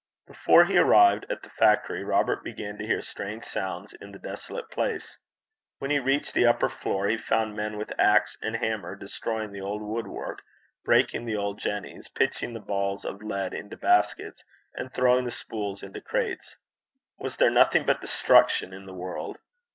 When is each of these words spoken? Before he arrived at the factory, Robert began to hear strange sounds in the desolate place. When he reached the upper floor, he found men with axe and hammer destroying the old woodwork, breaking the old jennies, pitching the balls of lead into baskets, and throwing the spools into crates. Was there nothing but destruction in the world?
Before 0.25 0.65
he 0.65 0.79
arrived 0.79 1.27
at 1.29 1.43
the 1.43 1.51
factory, 1.51 2.03
Robert 2.03 2.43
began 2.43 2.75
to 2.79 2.87
hear 2.87 3.03
strange 3.03 3.43
sounds 3.45 3.93
in 3.93 4.11
the 4.11 4.17
desolate 4.17 4.67
place. 4.71 5.15
When 5.77 5.91
he 5.91 5.99
reached 5.99 6.33
the 6.33 6.47
upper 6.47 6.69
floor, 6.69 7.07
he 7.07 7.17
found 7.17 7.55
men 7.55 7.77
with 7.77 7.93
axe 7.99 8.35
and 8.41 8.55
hammer 8.55 8.95
destroying 8.95 9.51
the 9.51 9.61
old 9.61 9.83
woodwork, 9.83 10.41
breaking 10.83 11.25
the 11.27 11.35
old 11.37 11.59
jennies, 11.59 12.09
pitching 12.09 12.53
the 12.55 12.59
balls 12.59 13.05
of 13.05 13.21
lead 13.21 13.53
into 13.53 13.77
baskets, 13.77 14.43
and 14.73 14.91
throwing 14.91 15.23
the 15.23 15.29
spools 15.29 15.83
into 15.83 16.01
crates. 16.01 16.57
Was 17.19 17.35
there 17.35 17.51
nothing 17.51 17.85
but 17.85 18.01
destruction 18.01 18.73
in 18.73 18.87
the 18.87 18.95
world? 18.95 19.37